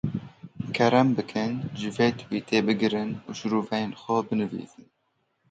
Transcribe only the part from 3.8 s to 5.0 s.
xwe binivîsin.